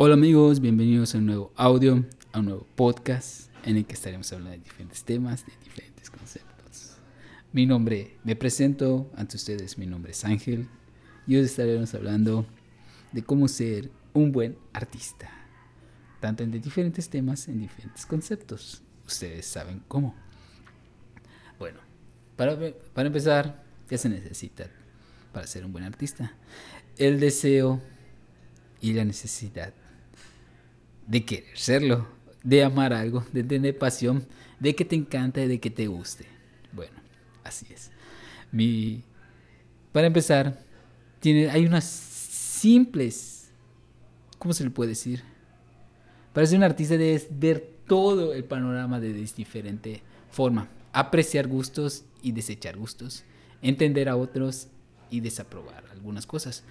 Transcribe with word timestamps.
Hola 0.00 0.14
amigos, 0.14 0.60
bienvenidos 0.60 1.12
a 1.12 1.18
un 1.18 1.26
nuevo 1.26 1.52
audio, 1.56 2.04
a 2.30 2.38
un 2.38 2.44
nuevo 2.44 2.64
podcast 2.76 3.50
en 3.64 3.78
el 3.78 3.84
que 3.84 3.94
estaremos 3.94 4.32
hablando 4.32 4.52
de 4.52 4.58
diferentes 4.58 5.02
temas, 5.02 5.44
de 5.44 5.52
diferentes 5.64 6.08
conceptos. 6.08 6.98
Mi 7.52 7.66
nombre, 7.66 8.16
me 8.22 8.36
presento 8.36 9.10
ante 9.16 9.34
ustedes, 9.34 9.76
mi 9.76 9.86
nombre 9.86 10.12
es 10.12 10.24
Ángel 10.24 10.68
y 11.26 11.34
hoy 11.34 11.42
estaremos 11.42 11.92
hablando 11.94 12.46
de 13.10 13.24
cómo 13.24 13.48
ser 13.48 13.90
un 14.12 14.30
buen 14.30 14.56
artista, 14.72 15.32
tanto 16.20 16.44
en 16.44 16.52
diferentes 16.52 17.10
temas, 17.10 17.48
en 17.48 17.58
diferentes 17.58 18.06
conceptos. 18.06 18.84
Ustedes 19.04 19.46
saben 19.46 19.82
cómo. 19.88 20.14
Bueno, 21.58 21.80
para, 22.36 22.56
para 22.94 23.08
empezar, 23.08 23.64
¿qué 23.88 23.98
se 23.98 24.08
necesita 24.08 24.70
para 25.32 25.48
ser 25.48 25.64
un 25.64 25.72
buen 25.72 25.82
artista? 25.82 26.36
El 26.96 27.18
deseo 27.18 27.82
y 28.80 28.92
la 28.92 29.04
necesidad 29.04 29.74
de 31.08 31.24
querer 31.24 31.58
serlo, 31.58 32.06
de 32.44 32.62
amar 32.62 32.92
algo, 32.92 33.24
de 33.32 33.42
tener 33.42 33.76
pasión, 33.76 34.26
de 34.60 34.74
que 34.74 34.84
te 34.84 34.94
encanta 34.94 35.42
y 35.42 35.48
de 35.48 35.58
que 35.58 35.70
te 35.70 35.86
guste. 35.86 36.26
Bueno, 36.72 36.92
así 37.42 37.66
es. 37.72 37.90
Mi, 38.52 39.02
para 39.90 40.06
empezar, 40.06 40.60
tiene, 41.20 41.50
hay 41.50 41.66
unas 41.66 41.84
simples, 41.84 43.50
¿cómo 44.38 44.54
se 44.54 44.64
le 44.64 44.70
puede 44.70 44.90
decir? 44.90 45.22
Para 46.32 46.46
ser 46.46 46.58
un 46.58 46.64
artista 46.64 46.96
debes 46.96 47.26
ver 47.30 47.78
todo 47.86 48.34
el 48.34 48.44
panorama 48.44 49.00
de 49.00 49.12
diferente 49.12 50.02
forma, 50.30 50.68
apreciar 50.92 51.48
gustos 51.48 52.04
y 52.22 52.32
desechar 52.32 52.76
gustos, 52.76 53.24
entender 53.62 54.08
a 54.08 54.16
otros 54.16 54.68
y 55.10 55.20
desaprobar 55.20 55.84
algunas 55.90 56.26
cosas. 56.26 56.64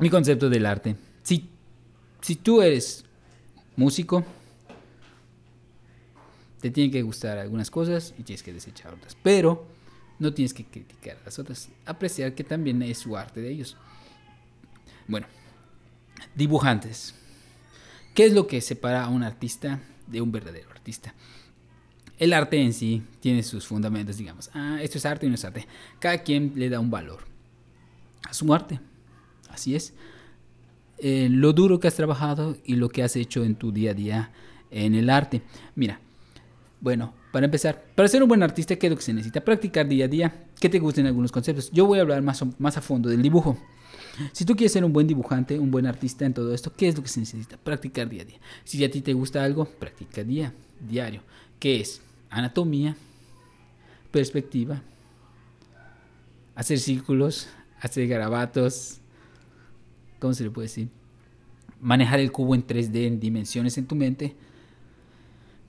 Mi 0.00 0.10
concepto 0.10 0.50
del 0.50 0.66
arte. 0.66 0.96
Si, 1.22 1.48
si 2.24 2.36
tú 2.36 2.62
eres 2.62 3.04
músico, 3.76 4.24
te 6.62 6.70
tienen 6.70 6.90
que 6.90 7.02
gustar 7.02 7.36
algunas 7.36 7.70
cosas 7.70 8.14
y 8.16 8.22
tienes 8.22 8.42
que 8.42 8.50
desechar 8.50 8.94
otras. 8.94 9.14
Pero 9.22 9.66
no 10.18 10.32
tienes 10.32 10.54
que 10.54 10.64
criticar 10.64 11.18
las 11.22 11.38
otras. 11.38 11.68
Apreciar 11.84 12.34
que 12.34 12.42
también 12.42 12.80
es 12.80 12.96
su 12.96 13.14
arte 13.14 13.42
de 13.42 13.50
ellos. 13.50 13.76
Bueno, 15.06 15.26
dibujantes. 16.34 17.14
¿Qué 18.14 18.24
es 18.24 18.32
lo 18.32 18.46
que 18.46 18.62
separa 18.62 19.04
a 19.04 19.08
un 19.10 19.22
artista 19.22 19.80
de 20.06 20.22
un 20.22 20.32
verdadero 20.32 20.70
artista? 20.70 21.12
El 22.18 22.32
arte 22.32 22.58
en 22.58 22.72
sí 22.72 23.02
tiene 23.20 23.42
sus 23.42 23.66
fundamentos, 23.66 24.16
digamos. 24.16 24.48
Ah, 24.54 24.78
esto 24.80 24.96
es 24.96 25.04
arte 25.04 25.26
y 25.26 25.28
no 25.28 25.34
es 25.34 25.44
arte. 25.44 25.68
Cada 25.98 26.22
quien 26.22 26.54
le 26.56 26.70
da 26.70 26.80
un 26.80 26.90
valor 26.90 27.26
a 28.22 28.32
su 28.32 28.54
arte. 28.54 28.80
Así 29.50 29.76
es. 29.76 29.92
Eh, 30.98 31.28
lo 31.30 31.52
duro 31.52 31.80
que 31.80 31.88
has 31.88 31.94
trabajado 31.94 32.56
y 32.64 32.76
lo 32.76 32.88
que 32.88 33.02
has 33.02 33.16
hecho 33.16 33.44
en 33.44 33.56
tu 33.56 33.72
día 33.72 33.90
a 33.90 33.94
día 33.94 34.30
en 34.70 34.94
el 34.94 35.10
arte. 35.10 35.42
Mira, 35.74 36.00
bueno, 36.80 37.14
para 37.32 37.46
empezar, 37.46 37.84
para 37.94 38.08
ser 38.08 38.22
un 38.22 38.28
buen 38.28 38.42
artista, 38.42 38.76
¿qué 38.76 38.86
es 38.86 38.90
lo 38.90 38.96
que 38.96 39.02
se 39.02 39.12
necesita? 39.12 39.42
Practicar 39.42 39.88
día 39.88 40.04
a 40.04 40.08
día, 40.08 40.46
que 40.60 40.68
te 40.68 40.78
gusten 40.78 41.06
algunos 41.06 41.32
conceptos. 41.32 41.70
Yo 41.72 41.86
voy 41.86 41.98
a 41.98 42.02
hablar 42.02 42.22
más, 42.22 42.44
más 42.58 42.76
a 42.76 42.80
fondo 42.80 43.08
del 43.08 43.22
dibujo. 43.22 43.56
Si 44.32 44.44
tú 44.44 44.54
quieres 44.54 44.72
ser 44.72 44.84
un 44.84 44.92
buen 44.92 45.06
dibujante, 45.06 45.58
un 45.58 45.70
buen 45.70 45.86
artista 45.86 46.24
en 46.24 46.34
todo 46.34 46.54
esto, 46.54 46.72
¿qué 46.76 46.88
es 46.88 46.96
lo 46.96 47.02
que 47.02 47.08
se 47.08 47.20
necesita? 47.20 47.56
Practicar 47.56 48.08
día 48.08 48.22
a 48.22 48.24
día. 48.24 48.38
Si 48.64 48.82
a 48.84 48.90
ti 48.90 49.00
te 49.00 49.12
gusta 49.12 49.42
algo, 49.42 49.64
practica 49.64 50.22
día, 50.22 50.52
diario. 50.80 51.22
¿Qué 51.58 51.80
es? 51.80 52.00
Anatomía, 52.30 52.96
perspectiva, 54.10 54.82
hacer 56.54 56.78
círculos, 56.78 57.48
hacer 57.80 58.06
garabatos, 58.06 59.00
¿cómo 60.24 60.32
se 60.32 60.44
le 60.44 60.50
puede 60.50 60.68
decir? 60.68 60.88
Manejar 61.82 62.18
el 62.18 62.32
cubo 62.32 62.54
en 62.54 62.66
3D 62.66 63.06
en 63.06 63.20
dimensiones 63.20 63.76
en 63.76 63.86
tu 63.86 63.94
mente. 63.94 64.34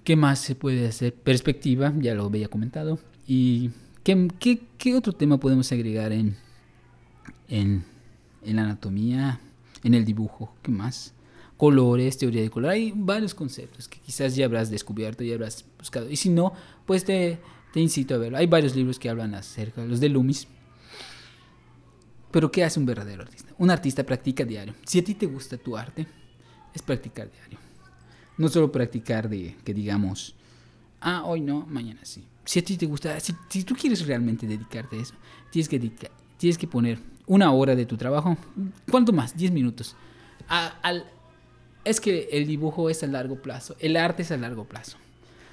¿Qué 0.05 0.15
más 0.15 0.39
se 0.39 0.55
puede 0.55 0.87
hacer? 0.87 1.13
Perspectiva, 1.13 1.93
ya 1.99 2.15
lo 2.15 2.23
había 2.23 2.47
comentado. 2.47 2.97
¿Y 3.27 3.71
qué, 4.01 4.95
otro 4.95 5.11
tema 5.11 5.41
podemos 5.41 5.69
agregar 5.73 6.13
en, 6.13 6.37
en, 7.49 7.83
la 8.45 8.61
anatomía, 8.61 9.41
en 9.83 9.93
el 9.93 10.05
dibujo? 10.05 10.55
¿Qué 10.61 10.71
más? 10.71 11.13
Colores, 11.57 12.17
teoría 12.17 12.41
de 12.41 12.49
color. 12.49 12.71
Hay 12.71 12.93
varios 12.95 13.35
conceptos 13.35 13.89
que 13.89 13.99
quizás 13.99 14.37
ya 14.37 14.45
habrás 14.45 14.69
descubierto, 14.69 15.25
ya 15.25 15.33
habrás 15.33 15.65
buscado. 15.77 16.09
Y 16.09 16.15
si 16.15 16.29
no, 16.29 16.53
pues 16.85 17.03
te, 17.03 17.39
te 17.73 17.81
incito 17.81 18.15
a 18.15 18.19
verlo. 18.19 18.37
Hay 18.37 18.47
varios 18.47 18.73
libros 18.73 18.99
que 18.99 19.09
hablan 19.09 19.35
acerca, 19.35 19.83
los 19.83 19.99
de 19.99 20.07
Loomis, 20.07 20.47
pero 22.35 22.51
¿qué 22.51 22.65
hace 22.65 22.81
un 22.81 22.85
verdadero 22.85 23.21
artista? 23.21 23.53
Un 23.57 23.71
artista 23.71 24.03
practica 24.03 24.43
diario. 24.43 24.73
Si 24.85 24.99
a 24.99 25.03
ti 25.05 25.13
te 25.15 25.25
gusta 25.25 25.55
tu 25.55 25.77
arte, 25.77 26.05
es 26.73 26.81
practicar 26.81 27.31
diario. 27.31 27.57
No 28.37 28.49
solo 28.49 28.69
practicar 28.73 29.29
de 29.29 29.55
que 29.63 29.73
digamos, 29.73 30.35
ah, 30.99 31.23
hoy 31.23 31.39
no, 31.39 31.65
mañana 31.65 32.01
sí. 32.03 32.25
Si 32.43 32.59
a 32.59 32.65
ti 32.65 32.75
te 32.75 32.87
gusta, 32.87 33.17
si, 33.21 33.63
tú 33.63 33.73
quieres 33.73 34.05
realmente 34.05 34.45
dedicarte 34.45 34.97
a 34.97 34.99
eso, 34.99 35.13
tienes 35.49 35.69
que, 35.69 35.79
tienes 36.37 36.57
que 36.57 36.67
poner 36.67 36.99
una 37.25 37.53
hora 37.53 37.73
de 37.73 37.85
tu 37.85 37.95
trabajo. 37.95 38.35
¿Cuánto 38.91 39.13
más? 39.13 39.37
10 39.37 39.53
minutos. 39.53 39.95
al, 40.49 41.05
es 41.85 42.01
que 42.01 42.27
el 42.33 42.47
dibujo 42.47 42.89
es 42.89 43.01
a 43.01 43.07
largo 43.07 43.41
plazo, 43.41 43.77
el 43.79 43.95
arte 43.95 44.23
es 44.23 44.31
a 44.33 44.35
largo 44.35 44.65
plazo. 44.65 44.97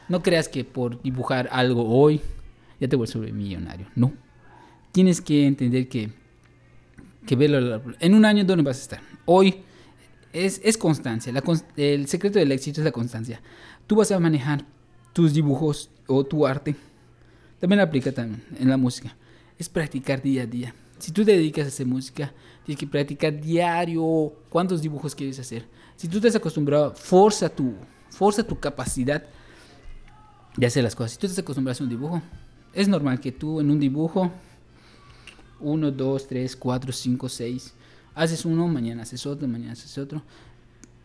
No 0.08 0.20
creas 0.20 0.48
que 0.48 0.64
por 0.64 1.00
dibujar 1.00 1.48
algo 1.52 1.88
hoy 1.88 2.20
ya 2.80 2.88
te 2.88 2.96
vuelves 2.96 3.32
millonario. 3.32 3.86
No. 3.94 4.12
Tienes 4.90 5.20
que 5.20 5.46
entender 5.46 5.88
que 5.88 6.20
que 7.26 7.36
verlo 7.36 7.82
en 8.00 8.14
un 8.14 8.24
año 8.24 8.44
dónde 8.44 8.64
vas 8.64 8.78
a 8.78 8.82
estar. 8.82 9.00
Hoy 9.24 9.62
es, 10.32 10.60
es 10.64 10.76
constancia. 10.76 11.32
el 11.76 12.06
secreto 12.08 12.38
del 12.38 12.52
éxito 12.52 12.80
es 12.80 12.84
la 12.84 12.92
constancia. 12.92 13.40
Tú 13.86 13.96
vas 13.96 14.10
a 14.10 14.18
manejar 14.18 14.64
tus 15.12 15.32
dibujos 15.32 15.90
o 16.06 16.24
tu 16.24 16.46
arte. 16.46 16.74
También 17.60 17.80
aplica 17.80 18.12
también 18.12 18.42
en 18.58 18.68
la 18.68 18.76
música. 18.76 19.16
Es 19.58 19.68
practicar 19.68 20.22
día 20.22 20.42
a 20.42 20.46
día. 20.46 20.74
Si 20.98 21.12
tú 21.12 21.24
te 21.24 21.32
dedicas 21.32 21.64
a 21.64 21.68
hacer 21.68 21.86
música, 21.86 22.32
tienes 22.64 22.78
que 22.78 22.86
practicar 22.86 23.40
diario 23.40 24.32
cuántos 24.48 24.82
dibujos 24.82 25.14
quieres 25.14 25.38
hacer. 25.38 25.66
Si 25.96 26.08
tú 26.08 26.20
te 26.20 26.28
has 26.28 26.36
acostumbrado, 26.36 26.94
forza 26.94 27.48
tu, 27.48 27.74
forza 28.10 28.42
tu 28.42 28.58
capacidad 28.58 29.24
de 30.56 30.66
hacer 30.66 30.82
las 30.82 30.94
cosas. 30.94 31.12
Si 31.12 31.18
tú 31.18 31.26
te 31.26 31.32
has 31.32 31.38
acostumbrado 31.38 31.72
a 31.72 31.74
hacer 31.74 31.84
un 31.84 31.90
dibujo, 31.90 32.22
es 32.72 32.88
normal 32.88 33.20
que 33.20 33.32
tú 33.32 33.60
en 33.60 33.70
un 33.70 33.78
dibujo 33.78 34.30
1, 35.62 35.90
2, 35.92 36.26
3, 36.26 36.56
4, 36.56 36.92
5, 36.92 37.28
6. 37.28 37.74
Haces 38.14 38.44
uno, 38.44 38.68
mañana 38.68 39.02
haces 39.02 39.26
otro, 39.26 39.48
mañana 39.48 39.72
haces 39.72 39.96
otro. 39.98 40.22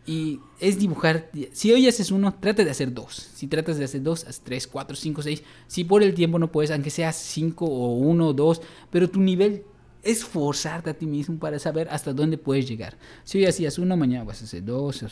Y 0.06 0.40
es 0.58 0.78
dibujar. 0.78 1.30
Si 1.52 1.70
hoy 1.70 1.86
haces 1.86 2.10
uno, 2.10 2.34
trata 2.40 2.64
de 2.64 2.70
hacer 2.70 2.92
dos. 2.94 3.28
Si 3.34 3.46
tratas 3.46 3.76
de 3.76 3.84
hacer 3.84 4.02
dos, 4.02 4.24
haz 4.24 4.40
tres, 4.40 4.66
cuatro, 4.66 4.96
cinco, 4.96 5.20
seis. 5.20 5.42
Si 5.66 5.84
por 5.84 6.02
el 6.02 6.14
tiempo 6.14 6.38
no 6.38 6.50
puedes, 6.50 6.70
aunque 6.70 6.88
sea 6.88 7.12
cinco 7.12 7.66
o 7.66 7.94
uno 7.94 8.28
o 8.28 8.32
dos, 8.32 8.62
pero 8.90 9.10
tu 9.10 9.20
nivel 9.20 9.64
es 10.02 10.24
forzarte 10.24 10.88
a 10.88 10.94
ti 10.94 11.04
mismo 11.04 11.38
para 11.38 11.58
saber 11.58 11.88
hasta 11.90 12.14
dónde 12.14 12.38
puedes 12.38 12.66
llegar. 12.66 12.96
Si 13.24 13.36
hoy 13.36 13.44
hacías 13.44 13.78
uno, 13.78 13.98
mañana 13.98 14.24
vas 14.24 14.40
a 14.40 14.44
hacer 14.44 14.64
dos, 14.64 15.02
o 15.02 15.08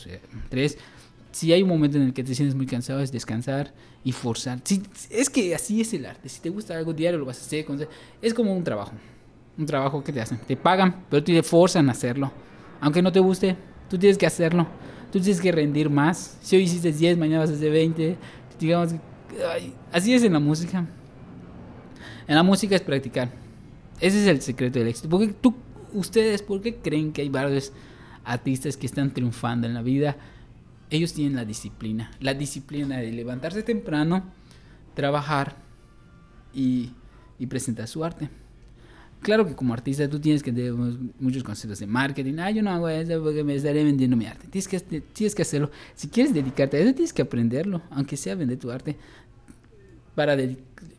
tres. 0.49 0.79
Si 1.31 1.53
hay 1.53 1.63
un 1.63 1.69
momento 1.69 1.99
en 1.99 2.05
el 2.05 2.15
que 2.15 2.25
te 2.25 2.35
sientes 2.35 2.55
muy 2.55 2.65
cansado, 2.65 3.01
es 3.01 3.13
descansar 3.13 3.75
y 4.03 4.13
forzar. 4.13 4.63
Si, 4.65 4.83
es 5.11 5.29
que 5.29 5.55
así 5.55 5.83
es 5.83 5.93
el 5.93 6.07
arte. 6.07 6.31
Si 6.31 6.41
te 6.41 6.49
gusta 6.49 6.75
algo 6.75 6.95
diario, 6.95 7.19
lo 7.19 7.27
vas 7.27 7.39
a 7.39 7.43
hacer. 7.43 7.67
Es 8.23 8.33
como 8.33 8.55
un 8.57 8.65
trabajo 8.65 8.93
un 9.59 9.67
trabajo 9.67 10.03
que 10.03 10.13
te 10.13 10.21
hacen. 10.21 10.39
Te 10.39 10.57
pagan, 10.57 11.05
pero 11.09 11.23
te 11.23 11.43
forzan 11.43 11.89
a 11.89 11.93
hacerlo. 11.93 12.33
Aunque 12.81 13.03
no 13.03 13.11
te 13.13 13.21
guste, 13.21 13.57
tú 13.89 13.99
tienes 13.99 14.19
que 14.19 14.27
hacerlo. 14.27 14.67
Tú 15.13 15.21
tienes 15.21 15.41
que 15.41 15.53
rendir 15.53 15.89
más. 15.89 16.37
Si 16.43 16.57
hoy 16.57 16.63
hiciste 16.63 16.93
10, 16.93 17.17
mañana 17.19 17.41
vas 17.41 17.51
a 17.51 17.55
hacer 17.55 17.71
20. 17.71 18.17
Digamos, 18.59 18.95
así 19.93 20.15
es 20.15 20.23
en 20.23 20.33
la 20.33 20.41
música. 20.41 20.87
En 22.29 22.35
la 22.35 22.43
música 22.43 22.77
es 22.77 22.83
practicar. 22.83 23.31
Ese 24.01 24.21
es 24.23 24.27
el 24.27 24.43
secreto 24.43 24.79
del 24.79 24.89
éxito. 24.89 25.09
Porque 25.09 25.29
tú, 25.29 25.55
ustedes, 25.93 26.43
¿por 26.43 26.61
qué 26.61 26.77
creen 26.77 27.13
que 27.13 27.23
hay 27.23 27.29
varios 27.29 27.73
artistas 28.25 28.77
que 28.77 28.87
están 28.87 29.13
triunfando 29.13 29.67
en 29.67 29.75
la 29.75 29.83
vida? 29.83 30.17
Ellos 30.91 31.15
tienen 31.15 31.37
la 31.37 31.45
disciplina. 31.45 32.11
La 32.21 32.35
disciplina 32.35 32.99
de 32.99 33.13
levantarse 33.13 33.63
temprano, 33.63 34.25
trabajar 34.95 35.57
y, 36.53 36.91
y 37.39 37.47
presentar 37.47 37.89
su 37.89 38.05
arte. 38.05 38.29
Claro 39.27 39.45
que 39.45 39.57
como 39.57 39.75
artista 39.75 40.09
tú 40.09 40.21
tienes 40.21 40.41
que 40.41 40.53
tener 40.53 40.73
muchos 41.19 41.43
conceptos 41.43 41.81
de 41.81 41.87
marketing. 41.89 42.39
Ah, 42.39 42.53
yo 42.53 42.63
no 42.63 42.71
hago 42.71 42.89
eso 42.89 43.21
porque 43.25 43.43
me 43.43 43.57
estaré 43.57 43.83
vendiendo 43.83 44.17
mi 44.17 44.25
arte. 44.25 44.47
Tienes 44.47 44.69
que, 44.69 44.79
tienes 44.79 45.35
que 45.35 45.43
hacerlo. 45.43 45.69
Si 45.97 46.07
quieres 46.07 46.33
dedicarte 46.33 46.77
a 46.77 46.81
eso, 46.81 46.95
tienes 46.95 47.13
que 47.13 47.23
aprenderlo, 47.23 47.83
aunque 47.91 48.17
sea 48.17 48.37
vender 48.37 48.57
tu 48.57 48.71
arte. 48.71 48.97
Para 50.15 50.37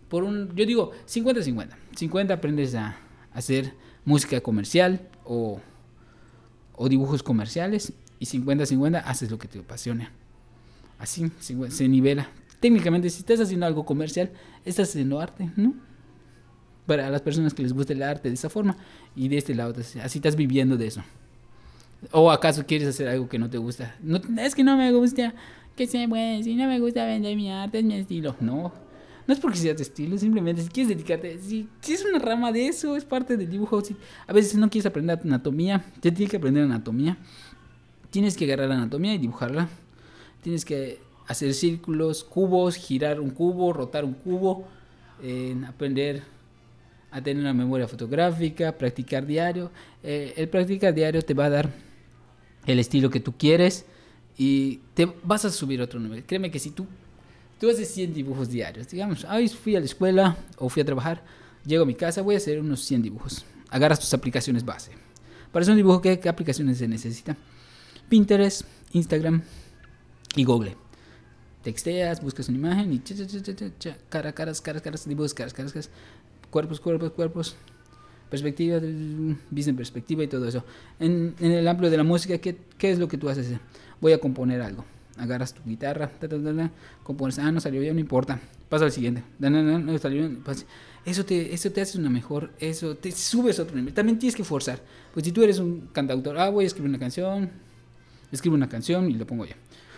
por 0.09 0.25
un, 0.25 0.53
yo 0.57 0.65
digo 0.65 0.91
50-50. 1.07 1.69
50 1.95 2.33
aprendes 2.33 2.75
a 2.75 2.97
hacer 3.31 3.71
música 4.03 4.41
comercial 4.41 5.07
o, 5.23 5.61
o 6.75 6.89
dibujos 6.89 7.23
comerciales 7.23 7.93
y 8.19 8.25
50-50 8.25 9.03
haces 9.05 9.31
lo 9.31 9.39
que 9.39 9.47
te 9.47 9.59
apasiona. 9.59 10.11
Así 10.99 11.31
se 11.39 11.87
nivela. 11.87 12.29
Técnicamente, 12.59 13.09
si 13.09 13.19
estás 13.19 13.39
haciendo 13.39 13.65
algo 13.65 13.85
comercial, 13.85 14.31
estás 14.65 14.89
haciendo 14.89 15.21
arte, 15.21 15.49
¿no? 15.55 15.86
Para 16.87 17.09
las 17.11 17.21
personas 17.21 17.53
que 17.53 17.61
les 17.61 17.73
gusta 17.73 17.93
el 17.93 18.01
arte 18.01 18.29
de 18.29 18.33
esa 18.33 18.49
forma 18.49 18.75
y 19.15 19.27
de 19.27 19.37
este 19.37 19.53
lado, 19.53 19.75
así 19.79 20.17
estás 20.17 20.35
viviendo 20.35 20.77
de 20.77 20.87
eso. 20.87 21.03
¿O 22.11 22.31
acaso 22.31 22.65
quieres 22.65 22.87
hacer 22.87 23.07
algo 23.07 23.27
que 23.27 23.37
no 23.37 23.49
te 23.49 23.57
gusta? 23.57 23.95
No, 24.01 24.19
es 24.39 24.55
que 24.55 24.63
no 24.63 24.77
me 24.77 24.91
gusta 24.91 25.33
que 25.75 25.85
se 25.85 26.07
bueno, 26.07 26.43
si 26.43 26.55
no 26.55 26.67
me 26.67 26.79
gusta 26.79 27.05
vender 27.05 27.35
mi 27.35 27.51
arte, 27.51 27.79
es 27.79 27.85
mi 27.85 27.95
estilo. 27.95 28.35
No, 28.39 28.71
no 29.27 29.33
es 29.33 29.39
porque 29.39 29.57
sea 29.57 29.75
tu 29.75 29.81
estilo, 29.81 30.17
simplemente 30.17 30.63
si 30.63 30.69
quieres 30.69 30.89
dedicarte, 30.89 31.37
si, 31.39 31.67
si 31.81 31.93
es 31.93 32.05
una 32.05 32.19
rama 32.19 32.51
de 32.51 32.67
eso, 32.67 32.95
es 32.95 33.03
parte 33.03 33.35
del 33.35 33.49
dibujo. 33.49 33.81
Si, 33.81 33.95
a 34.25 34.33
veces 34.33 34.55
no 34.55 34.69
quieres 34.69 34.85
aprender 34.85 35.19
anatomía, 35.23 35.83
te 35.99 36.11
tienes 36.11 36.31
que 36.31 36.37
aprender 36.37 36.63
anatomía. 36.63 37.17
Tienes 38.09 38.37
que 38.37 38.45
agarrar 38.45 38.69
la 38.69 38.75
anatomía 38.75 39.13
y 39.13 39.17
dibujarla. 39.17 39.67
Tienes 40.41 40.63
que 40.63 40.99
hacer 41.27 41.53
círculos, 41.53 42.23
cubos, 42.23 42.75
girar 42.75 43.19
un 43.19 43.31
cubo, 43.31 43.73
rotar 43.73 44.05
un 44.05 44.13
cubo, 44.13 44.65
aprender 45.67 46.23
a 47.11 47.21
tener 47.21 47.41
una 47.41 47.53
memoria 47.53 47.87
fotográfica, 47.87 48.77
practicar 48.77 49.25
diario. 49.25 49.71
Eh, 50.03 50.33
el 50.37 50.49
practicar 50.49 50.93
diario 50.93 51.21
te 51.21 51.33
va 51.33 51.45
a 51.45 51.49
dar 51.49 51.69
el 52.65 52.79
estilo 52.79 53.09
que 53.09 53.19
tú 53.19 53.33
quieres 53.37 53.85
y 54.37 54.77
te 54.93 55.05
vas 55.23 55.45
a 55.45 55.49
subir 55.49 55.81
a 55.81 55.85
otro 55.85 55.99
nivel. 55.99 56.23
Créeme 56.25 56.51
que 56.51 56.59
si 56.59 56.71
tú, 56.71 56.85
tú 57.59 57.69
haces 57.69 57.89
100 57.89 58.13
dibujos 58.13 58.49
diarios, 58.49 58.89
digamos, 58.89 59.23
hoy 59.25 59.47
fui 59.49 59.75
a 59.75 59.79
la 59.79 59.85
escuela 59.85 60.37
o 60.57 60.69
fui 60.69 60.81
a 60.81 60.85
trabajar, 60.85 61.23
llego 61.65 61.83
a 61.83 61.85
mi 61.85 61.95
casa, 61.95 62.21
voy 62.21 62.35
a 62.35 62.37
hacer 62.37 62.59
unos 62.59 62.81
100 62.81 63.01
dibujos. 63.01 63.45
Agarras 63.69 63.99
tus 63.99 64.13
aplicaciones 64.13 64.63
base. 64.63 64.91
Para 65.51 65.63
hacer 65.63 65.71
un 65.71 65.77
dibujo, 65.77 66.01
¿qué, 66.01 66.19
qué 66.19 66.29
aplicaciones 66.29 66.77
se 66.77 66.87
necesitan? 66.87 67.37
Pinterest, 68.09 68.63
Instagram 68.93 69.41
y 70.35 70.43
Google 70.43 70.75
texteas, 71.67 72.21
buscas 72.21 72.47
una 72.47 72.57
imagen 72.57 72.93
y 72.93 72.99
cara, 74.07 74.31
caras, 74.31 74.61
caras, 74.61 74.81
caras, 74.81 75.05
dibujos, 75.05 75.33
caras, 75.33 75.53
caras, 75.53 75.73
caras, 75.73 75.89
cuerpos, 76.49 76.79
cuerpos, 76.79 77.11
cuerpos, 77.11 77.55
perspectiva, 78.29 78.77
en 78.77 79.75
perspectiva 79.75 80.23
y 80.23 80.27
todo 80.27 80.47
eso. 80.47 80.63
En, 80.99 81.35
en, 81.39 81.51
el 81.51 81.67
amplio 81.67 81.89
de 81.89 81.97
la 81.97 82.03
música, 82.03 82.37
¿qué, 82.37 82.57
¿qué, 82.77 82.91
es 82.91 82.99
lo 82.99 83.07
que 83.07 83.17
tú 83.17 83.29
haces? 83.29 83.53
Voy 84.01 84.13
a 84.13 84.19
componer 84.19 84.61
algo. 84.61 84.85
Agarras 85.17 85.53
tu 85.53 85.63
guitarra, 85.63 86.11
compones, 87.03 87.39
ah, 87.39 87.51
no 87.51 87.59
salió 87.59 87.81
bien, 87.81 87.95
no 87.95 87.99
importa. 87.99 88.39
Pasa 88.69 88.85
al 88.85 88.91
siguiente. 88.91 89.23
No, 89.39 89.97
salió 89.97 90.19
bien. 90.19 90.43
Eso 91.05 91.25
te, 91.25 91.53
eso 91.53 91.71
te 91.71 91.81
hace 91.81 91.97
una 91.97 92.09
mejor, 92.09 92.51
eso 92.59 92.95
te 92.95 93.11
subes 93.11 93.59
a 93.59 93.63
otro 93.63 93.75
nivel. 93.77 93.93
También 93.93 94.19
tienes 94.19 94.35
que 94.35 94.43
forzar. 94.43 94.79
Pues 95.13 95.25
si 95.25 95.31
tú 95.31 95.41
eres 95.41 95.57
un 95.57 95.89
cantautor, 95.93 96.37
ah, 96.37 96.49
voy 96.49 96.65
a 96.65 96.67
escribir 96.67 96.89
una 96.89 96.99
canción, 96.99 97.49
escribo 98.31 98.55
una 98.55 98.69
canción 98.69 99.09
y 99.09 99.13
lo 99.13 99.25
pongo 99.25 99.45
yo. 99.45 99.55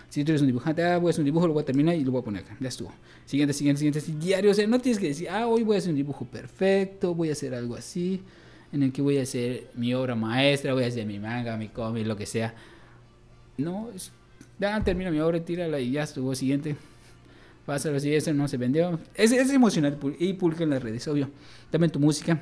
Si 0.10 0.24
tú 0.24 0.32
eres 0.32 0.42
un 0.42 0.48
dibujante, 0.48 0.84
ah, 0.84 0.98
voy 0.98 1.10
a 1.10 1.12
hacer 1.12 1.22
un 1.22 1.26
dibujo, 1.26 1.48
lo 1.48 1.54
voy 1.54 1.62
a 1.62 1.66
terminar 1.66 1.96
y 1.96 2.04
lo 2.04 2.12
voy 2.12 2.22
a 2.22 2.24
poner 2.26 2.44
acá. 2.44 2.58
Ya 2.60 2.68
estuvo. 2.68 2.92
Siguiente, 3.26 3.54
siguiente, 3.54 3.80
siguiente. 3.80 4.26
Diario, 4.26 4.52
o 4.52 4.54
sea, 4.54 4.66
no 4.66 4.80
tienes 4.80 5.00
que 5.00 5.08
decir, 5.08 5.30
ah, 5.30 5.48
hoy 5.48 5.64
voy 5.64 5.76
a 5.76 5.80
hacer 5.80 5.92
un 5.92 5.98
dibujo 5.98 6.26
perfecto, 6.26 7.14
voy 7.14 7.30
a 7.30 7.34
hacer 7.34 7.54
algo 7.54 7.76
así, 7.76 8.24
en 8.72 8.84
el 8.84 8.92
que 8.92 9.04
voy 9.04 9.20
a 9.20 9.22
hacer 9.22 9.70
mi 9.76 9.94
obra 9.94 10.16
maestra, 10.16 10.74
voy 10.74 10.84
a 10.84 10.88
hacer 10.88 11.06
mi 11.06 11.20
manga, 11.20 11.58
mi 11.58 11.68
cómic, 11.68 12.08
lo 12.08 12.18
que 12.18 12.26
sea. 12.26 12.56
No, 13.58 13.90
es, 13.96 14.12
ya 14.58 14.84
termina 14.84 15.12
mi 15.12 15.20
obra, 15.20 15.40
tírala 15.40 15.80
y 15.80 15.92
ya 15.92 16.04
estuvo. 16.04 16.34
Siguiente. 16.34 16.76
Pásalo, 17.68 18.00
si 18.00 18.12
eso 18.12 18.34
no 18.34 18.48
se 18.48 18.58
vendió. 18.58 19.00
Es, 19.14 19.32
es 19.32 19.52
emocionante 19.52 20.16
y 20.18 20.34
publica 20.34 20.64
en 20.64 20.72
las 20.72 20.82
redes, 20.82 21.08
obvio. 21.08 21.30
También 21.70 21.92
tu 21.92 22.00
música. 22.00 22.42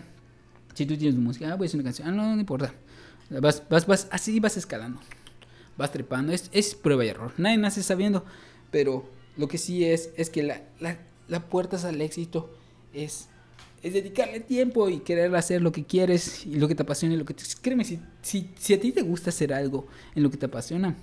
Si 0.74 0.86
tú 0.86 0.96
tienes 0.96 1.16
tu 1.16 1.22
música, 1.22 1.52
ah, 1.52 1.56
voy 1.56 1.66
a 1.66 1.68
hacer 1.68 1.80
una 1.80 1.84
canción. 1.86 2.08
Ah, 2.08 2.12
no, 2.12 2.34
no 2.34 2.40
importa. 2.40 2.74
Vas, 3.30 3.62
vas, 3.70 3.86
vas, 3.86 4.08
así 4.10 4.40
vas 4.40 4.56
escalando 4.56 5.02
vas 5.78 5.92
trepando. 5.92 6.34
Es, 6.34 6.50
es 6.52 6.76
prueba 6.76 7.06
y 7.06 7.10
error. 7.10 7.34
Nadie 7.38 7.58
nace 7.58 7.84
sabiendo. 7.84 8.26
Pero 8.72 9.10
lo 9.38 9.48
que 9.48 9.58
sí 9.58 9.86
es, 9.86 10.12
es 10.18 10.30
que 10.30 10.44
la, 10.44 10.62
la, 10.80 10.98
la 11.28 11.48
puerta 11.48 11.78
al 11.88 12.02
éxito 12.02 12.50
es, 12.94 13.30
es 13.84 13.94
dedicarle 13.94 14.40
tiempo 14.40 14.90
y 14.90 15.00
querer 15.00 15.34
hacer 15.36 15.62
lo 15.62 15.72
que 15.72 15.86
quieres 15.86 16.46
y 16.46 16.56
lo 16.56 16.68
que 16.68 16.76
te 16.76 16.84
apasiona 16.84 17.16
y 17.16 17.18
lo 17.18 17.26
que 17.26 17.34
te... 17.34 17.44
Créeme, 17.62 17.86
si, 17.86 18.00
si, 18.22 18.50
si 18.58 18.74
a 18.74 18.80
ti 18.80 18.92
te 18.92 19.02
gusta 19.02 19.30
hacer 19.30 19.54
algo 19.54 19.88
en 20.16 20.24
lo 20.24 20.32
que 20.32 20.38
te 20.38 20.48
apasiona, 20.48 20.96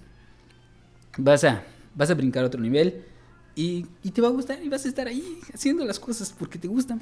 vas 1.16 1.44
a, 1.44 1.62
vas 1.94 2.10
a 2.10 2.14
brincar 2.14 2.44
a 2.44 2.48
otro 2.48 2.60
nivel 2.60 3.04
y, 3.54 3.86
y 4.02 4.10
te 4.10 4.20
va 4.20 4.28
a 4.28 4.32
gustar 4.32 4.62
y 4.62 4.68
vas 4.68 4.84
a 4.84 4.88
estar 4.88 5.06
ahí 5.06 5.38
haciendo 5.52 5.84
las 5.84 6.00
cosas 6.00 6.34
porque 6.36 6.58
te 6.58 6.68
gustan. 6.68 7.00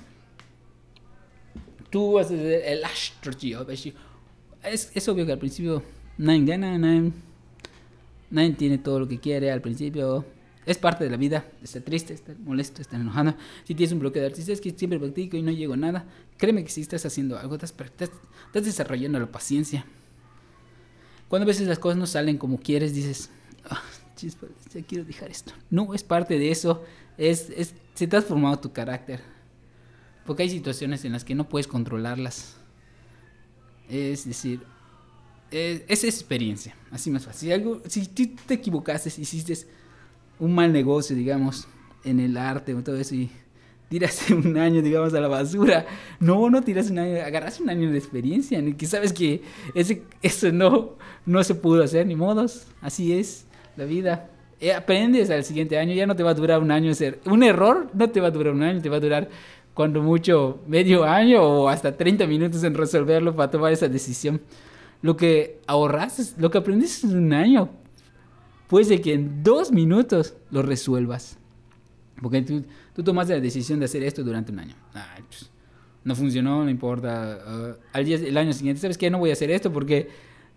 Tú 1.90 2.12
vas 2.12 2.26
a 2.26 2.30
ser 2.30 2.62
el 2.64 2.84
astro, 2.84 3.32
Es, 4.62 4.90
es 4.94 5.08
obvio 5.08 5.26
que 5.26 5.32
al 5.32 5.38
principio 5.38 5.82
nadie 6.16 6.44
gana, 6.44 6.78
nadie 6.78 7.12
Nadie 8.32 8.52
tiene 8.52 8.78
todo 8.78 8.98
lo 8.98 9.06
que 9.06 9.20
quiere 9.20 9.52
al 9.52 9.60
principio. 9.60 10.24
Es 10.64 10.78
parte 10.78 11.04
de 11.04 11.10
la 11.10 11.18
vida, 11.18 11.44
estar 11.62 11.82
triste, 11.82 12.14
estar 12.14 12.36
molesto, 12.38 12.80
estar 12.80 12.98
enojado. 12.98 13.34
Si 13.64 13.74
tienes 13.74 13.92
un 13.92 13.98
bloqueo 13.98 14.22
de 14.22 14.28
artista, 14.28 14.52
es 14.52 14.60
que 14.60 14.70
siempre 14.70 14.98
practico 14.98 15.36
y 15.36 15.42
no 15.42 15.50
llego 15.50 15.74
a 15.74 15.76
nada. 15.76 16.06
Créeme 16.38 16.64
que 16.64 16.70
si 16.70 16.80
estás 16.80 17.04
haciendo 17.04 17.38
algo, 17.38 17.56
estás, 17.56 17.74
estás 17.78 18.64
desarrollando 18.64 19.20
la 19.20 19.30
paciencia. 19.30 19.84
Cuando 21.28 21.44
a 21.44 21.48
veces 21.48 21.68
las 21.68 21.78
cosas 21.78 21.98
no 21.98 22.06
salen 22.06 22.38
como 22.38 22.58
quieres, 22.58 22.94
dices, 22.94 23.30
ah, 23.68 23.82
chispa, 24.16 24.46
ya 24.72 24.82
quiero 24.82 25.04
dejar 25.04 25.30
esto. 25.30 25.52
No, 25.68 25.92
es 25.92 26.02
parte 26.02 26.38
de 26.38 26.50
eso. 26.50 26.82
Es, 27.18 27.50
es, 27.50 27.74
se 27.92 28.06
te 28.06 28.16
ha 28.16 28.22
formado 28.22 28.58
tu 28.60 28.72
carácter. 28.72 29.20
Porque 30.24 30.44
hay 30.44 30.50
situaciones 30.50 31.04
en 31.04 31.12
las 31.12 31.24
que 31.24 31.34
no 31.34 31.50
puedes 31.50 31.66
controlarlas. 31.66 32.56
Es 33.90 34.26
decir, 34.26 34.62
eh, 35.52 35.84
es 35.86 36.04
experiencia, 36.04 36.74
así 36.90 37.10
más 37.10 37.24
fácil. 37.24 37.48
Si, 37.48 37.52
algo, 37.52 37.82
si 37.86 38.06
tú 38.06 38.34
te 38.46 38.54
equivocaste, 38.54 39.08
hiciste 39.08 39.54
un 40.38 40.54
mal 40.54 40.72
negocio, 40.72 41.14
digamos, 41.14 41.68
en 42.04 42.20
el 42.20 42.36
arte 42.36 42.74
o 42.74 42.82
todo 42.82 42.96
eso 42.96 43.14
y 43.14 43.30
tiras 43.88 44.30
un 44.30 44.56
año, 44.56 44.80
digamos, 44.80 45.12
a 45.12 45.20
la 45.20 45.28
basura. 45.28 45.84
No, 46.18 46.48
no 46.48 46.62
tiras 46.62 46.90
un 46.90 46.98
año, 46.98 47.22
agarras 47.22 47.60
un 47.60 47.68
año 47.68 47.90
de 47.90 47.98
experiencia 47.98 48.58
en 48.58 48.68
el 48.68 48.76
que 48.76 48.86
sabes 48.86 49.12
que 49.12 49.42
ese, 49.74 50.02
eso 50.22 50.50
no, 50.50 50.96
no 51.26 51.44
se 51.44 51.54
pudo 51.54 51.84
hacer, 51.84 52.06
ni 52.06 52.16
modos. 52.16 52.66
Así 52.80 53.12
es 53.12 53.44
la 53.76 53.84
vida. 53.84 54.30
Eh, 54.58 54.72
aprendes 54.72 55.28
al 55.28 55.44
siguiente 55.44 55.76
año, 55.78 55.92
ya 55.92 56.06
no 56.06 56.16
te 56.16 56.22
va 56.22 56.30
a 56.30 56.34
durar 56.34 56.60
un 56.60 56.70
año 56.70 56.94
ser. 56.94 57.20
Un 57.26 57.42
error 57.42 57.90
no 57.92 58.08
te 58.08 58.20
va 58.20 58.28
a 58.28 58.30
durar 58.30 58.54
un 58.54 58.62
año, 58.62 58.80
te 58.80 58.88
va 58.88 58.96
a 58.96 59.00
durar 59.00 59.28
cuando 59.74 60.00
mucho 60.02 60.60
medio 60.66 61.04
año 61.04 61.42
o 61.42 61.68
hasta 61.68 61.96
30 61.96 62.26
minutos 62.26 62.64
en 62.64 62.74
resolverlo 62.74 63.34
para 63.34 63.50
tomar 63.50 63.72
esa 63.72 63.88
decisión 63.88 64.40
lo 65.02 65.16
que 65.16 65.60
ahorras, 65.66 66.36
lo 66.38 66.50
que 66.50 66.58
aprendes 66.58 67.04
en 67.04 67.16
un 67.16 67.32
año, 67.32 67.70
puede 68.68 68.86
ser 68.86 69.02
que 69.02 69.12
en 69.12 69.42
dos 69.42 69.72
minutos 69.72 70.34
lo 70.50 70.62
resuelvas. 70.62 71.38
Porque 72.20 72.42
tú, 72.42 72.64
tú 72.94 73.02
tomaste 73.02 73.34
la 73.34 73.40
decisión 73.40 73.80
de 73.80 73.86
hacer 73.86 74.02
esto 74.04 74.22
durante 74.22 74.52
un 74.52 74.60
año. 74.60 74.76
Pues, 75.28 75.50
no 76.04 76.14
funcionó, 76.14 76.64
no 76.64 76.70
importa. 76.70 77.38
Uh, 77.46 77.82
al 77.92 78.04
día, 78.04 78.16
el 78.16 78.36
año 78.36 78.52
siguiente, 78.52 78.80
¿sabes 78.80 78.96
qué? 78.96 79.10
No 79.10 79.18
voy 79.18 79.30
a 79.30 79.32
hacer 79.32 79.50
esto 79.50 79.72
porque 79.72 80.08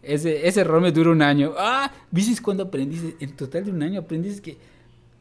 ese, 0.01 0.47
ese 0.47 0.61
error 0.61 0.79
me 0.79 0.91
dura 0.91 1.09
un 1.09 1.21
año. 1.21 1.53
Ah, 1.57 1.91
¿viste 2.11 2.41
cuando 2.41 2.63
aprendiste? 2.63 3.15
En 3.19 3.35
total 3.35 3.65
de 3.65 3.71
un 3.71 3.81
año 3.81 3.99
aprendiste 3.99 4.41
que 4.41 4.57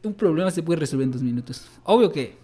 un 0.03 0.13
problema 0.13 0.51
se 0.51 0.61
puede 0.61 0.79
resolver 0.79 1.05
en 1.05 1.11
dos 1.11 1.23
minutos. 1.23 1.67
Obvio 1.83 2.11
que 2.11 2.35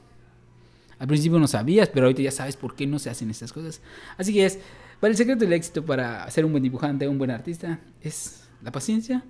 al 0.98 1.08
principio 1.08 1.40
no 1.40 1.48
sabías, 1.48 1.90
pero 1.90 2.06
ahorita 2.06 2.22
ya 2.22 2.32
sabes 2.32 2.56
por 2.56 2.76
qué 2.76 2.86
no 2.86 3.00
se 3.00 3.10
hacen 3.10 3.30
estas 3.30 3.54
cosas. 3.54 3.82
Así 4.18 4.34
que 4.34 4.46
es, 4.46 4.60
para 5.02 5.12
el 5.12 5.18
secreto 5.18 5.44
del 5.44 5.54
éxito 5.54 5.84
para 5.84 6.30
ser 6.30 6.46
un 6.46 6.52
buen 6.52 6.62
dibujante, 6.62 7.08
un 7.08 7.18
buen 7.18 7.32
artista, 7.32 7.80
es 8.04 8.44
la 8.62 8.72
paciencia, 8.72 9.24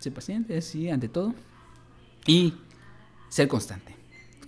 ser 0.00 0.12
paciente, 0.12 0.60
sí, 0.60 0.90
ante 0.90 1.08
todo, 1.08 1.32
y 2.26 2.52
ser 3.28 3.46
constante. 3.46 3.94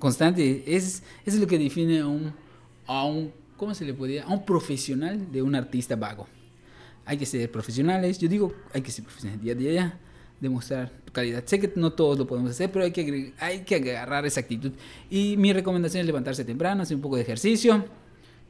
Constante 0.01 0.65
es, 0.67 1.05
es 1.25 1.39
lo 1.39 1.47
que 1.47 1.59
define 1.61 2.01
a 2.01 2.09
un, 2.09 2.33
a 2.89 3.05
un, 3.05 3.33
¿cómo 3.57 3.73
se 3.73 3.85
le 3.85 3.95
podría? 3.95 4.25
A 4.25 4.31
un 4.31 4.45
profesional 4.45 5.31
de 5.31 5.43
un 5.43 5.55
artista 5.55 5.95
vago. 5.95 6.27
Hay 7.05 7.17
que 7.17 7.25
ser 7.25 7.49
profesionales, 7.53 8.19
yo 8.19 8.29
digo, 8.29 8.53
hay 8.75 8.83
que 8.83 8.91
ser 8.91 9.05
profesionales 9.05 9.41
día 9.41 9.53
a 9.53 9.57
día, 9.57 9.99
demostrar 10.41 10.91
tu 11.05 11.13
calidad. 11.13 11.45
Sé 11.47 11.61
que 11.61 11.73
no 11.77 11.93
todos 11.93 12.19
lo 12.19 12.27
podemos 12.27 12.51
hacer, 12.51 12.73
pero 12.73 12.85
hay 12.85 12.91
que, 12.91 13.33
hay 13.39 13.61
que 13.61 13.77
agarrar 13.77 14.27
esa 14.27 14.41
actitud. 14.41 14.73
Y 15.09 15.37
mi 15.37 15.53
recomendación 15.53 16.01
es 16.01 16.07
levantarse 16.07 16.45
temprano, 16.45 16.83
hacer 16.83 16.97
un 16.97 17.03
poco 17.03 17.15
de 17.15 17.23
ejercicio 17.23 17.85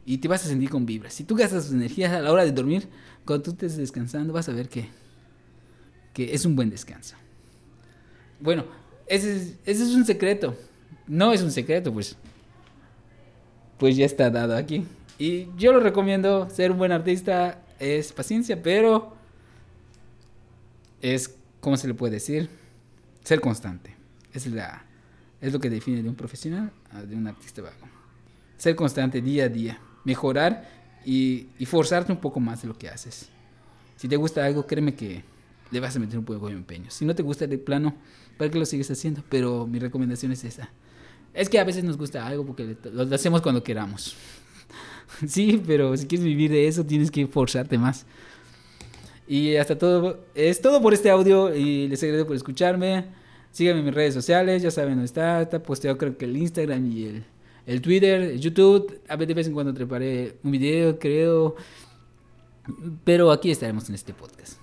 y 0.08 0.16
te 0.16 0.26
vas 0.26 0.42
a 0.42 0.48
sentir 0.48 0.70
con 0.70 0.86
vibras. 0.86 1.12
Si 1.12 1.22
tú 1.22 1.36
gastas 1.36 1.64
tus 1.64 1.74
energías 1.74 2.10
a 2.14 2.20
la 2.22 2.32
hora 2.32 2.42
de 2.42 2.50
dormir, 2.50 2.88
cuando 3.26 3.42
tú 3.42 3.50
estés 3.50 3.76
descansando, 3.76 4.32
vas 4.32 4.48
a 4.48 4.52
ver 4.52 4.66
que, 4.66 4.88
que 6.14 6.32
es 6.32 6.46
un 6.46 6.56
buen 6.56 6.70
descanso. 6.70 7.14
Bueno, 8.40 8.64
ese 9.06 9.36
es, 9.36 9.42
ese 9.66 9.82
es 9.82 9.90
un 9.90 10.06
secreto. 10.06 10.56
No 11.06 11.30
es 11.34 11.42
un 11.42 11.50
secreto, 11.50 11.92
pues. 11.92 12.16
Pues 13.76 13.98
ya 13.98 14.06
está 14.06 14.30
dado 14.30 14.56
aquí. 14.56 14.86
Y 15.18 15.48
yo 15.58 15.72
lo 15.72 15.80
recomiendo, 15.80 16.48
ser 16.48 16.72
un 16.72 16.78
buen 16.78 16.92
artista 16.92 17.60
es 17.78 18.10
paciencia, 18.10 18.62
pero 18.62 19.14
es, 21.02 21.36
¿cómo 21.60 21.76
se 21.76 21.86
le 21.86 21.92
puede 21.92 22.14
decir? 22.14 22.48
Ser 23.24 23.42
constante. 23.42 23.94
Es, 24.32 24.46
la, 24.46 24.86
es 25.42 25.52
lo 25.52 25.60
que 25.60 25.68
define 25.68 26.02
de 26.02 26.08
un 26.08 26.14
profesional 26.14 26.72
a 26.92 27.02
de 27.02 27.14
un 27.14 27.26
artista 27.26 27.60
vago. 27.60 27.86
Ser 28.56 28.74
constante 28.74 29.20
día 29.20 29.44
a 29.44 29.48
día 29.50 29.78
mejorar 30.08 30.66
y, 31.04 31.48
forzarte 31.66 32.10
un 32.10 32.18
poco 32.18 32.40
más 32.40 32.62
de 32.62 32.68
lo 32.68 32.78
que 32.78 32.88
haces. 32.88 33.28
Si 33.96 34.08
te 34.08 34.16
gusta 34.16 34.44
algo, 34.44 34.66
créeme 34.66 34.94
que 34.94 35.22
le 35.70 35.80
vas 35.80 35.94
a 35.94 35.98
meter 35.98 36.18
un 36.18 36.24
poco 36.24 36.48
de 36.48 36.54
empeño. 36.54 36.90
Si 36.90 37.04
no 37.04 37.14
te 37.14 37.22
gusta 37.22 37.46
de 37.46 37.58
plano, 37.58 37.94
¿para 38.38 38.50
qué 38.50 38.58
lo 38.58 38.64
sigues 38.64 38.90
haciendo? 38.90 39.22
Pero 39.28 39.66
mi 39.66 39.78
recomendación 39.78 40.32
es 40.32 40.44
esa. 40.44 40.70
Es 41.34 41.50
que 41.50 41.58
a 41.58 41.64
veces 41.64 41.84
nos 41.84 41.98
gusta 41.98 42.26
algo 42.26 42.46
porque 42.46 42.74
lo 42.90 43.14
hacemos 43.14 43.42
cuando 43.42 43.62
queramos. 43.62 44.16
sí, 45.26 45.62
pero 45.66 45.94
si 45.94 46.06
quieres 46.06 46.24
vivir 46.24 46.50
de 46.50 46.66
eso, 46.66 46.86
tienes 46.86 47.10
que 47.10 47.26
forzarte 47.26 47.76
más. 47.76 48.06
Y 49.26 49.56
hasta 49.56 49.76
todo, 49.76 50.24
es 50.34 50.62
todo 50.62 50.80
por 50.80 50.94
este 50.94 51.10
audio 51.10 51.54
y 51.54 51.86
les 51.88 52.02
agradezco 52.02 52.28
por 52.28 52.36
escucharme. 52.36 53.04
Síganme 53.52 53.80
en 53.80 53.86
mis 53.86 53.94
redes 53.94 54.14
sociales, 54.14 54.62
ya 54.62 54.70
saben 54.70 54.92
dónde 54.92 55.04
está, 55.04 55.42
está 55.42 55.62
posteado 55.62 55.98
creo 55.98 56.16
que 56.16 56.24
el 56.24 56.36
Instagram 56.36 56.90
y 56.90 57.04
el, 57.04 57.24
el 57.68 57.82
Twitter, 57.82 58.22
el 58.22 58.40
YouTube. 58.40 59.00
A 59.08 59.16
ver, 59.16 59.28
de 59.28 59.34
vez 59.34 59.46
en 59.46 59.52
cuando 59.52 59.74
preparé 59.74 60.38
un 60.42 60.50
video, 60.50 60.98
creo. 60.98 61.54
Pero 63.04 63.30
aquí 63.30 63.50
estaremos 63.50 63.88
en 63.90 63.94
este 63.94 64.14
podcast. 64.14 64.54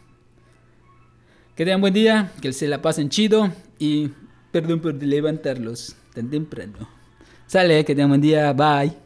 Que 1.55 1.63
tengan 1.63 1.81
buen 1.81 1.93
día, 1.93 2.31
que 2.41 2.51
se 2.51 2.67
la 2.67 2.81
pasen 2.81 3.09
chido 3.09 3.51
y 3.77 4.09
perdón 4.51 4.81
por 4.81 5.01
levantarlos 5.01 5.95
tan 6.13 6.29
temprano. 6.29 6.89
Sale, 7.45 7.85
que 7.85 7.93
tengan 7.93 8.09
buen 8.09 8.21
día, 8.21 8.51
bye. 8.53 9.04